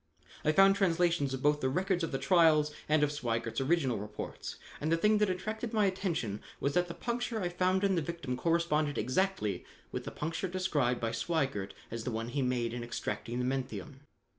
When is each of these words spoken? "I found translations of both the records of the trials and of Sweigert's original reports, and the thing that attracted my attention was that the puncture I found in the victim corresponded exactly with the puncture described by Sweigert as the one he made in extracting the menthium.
"I 0.43 0.51
found 0.51 0.75
translations 0.75 1.31
of 1.35 1.43
both 1.43 1.61
the 1.61 1.69
records 1.69 2.03
of 2.03 2.11
the 2.11 2.17
trials 2.17 2.73
and 2.89 3.03
of 3.03 3.11
Sweigert's 3.11 3.61
original 3.61 3.99
reports, 3.99 4.55
and 4.81 4.91
the 4.91 4.97
thing 4.97 5.19
that 5.19 5.29
attracted 5.29 5.73
my 5.73 5.85
attention 5.85 6.41
was 6.59 6.73
that 6.73 6.87
the 6.87 6.95
puncture 6.95 7.39
I 7.39 7.49
found 7.49 7.83
in 7.83 7.93
the 7.93 8.01
victim 8.01 8.35
corresponded 8.35 8.97
exactly 8.97 9.63
with 9.91 10.05
the 10.05 10.09
puncture 10.09 10.47
described 10.47 10.99
by 10.99 11.11
Sweigert 11.11 11.75
as 11.91 12.03
the 12.03 12.09
one 12.09 12.29
he 12.29 12.41
made 12.41 12.73
in 12.73 12.83
extracting 12.83 13.37
the 13.37 13.45
menthium. 13.45 13.99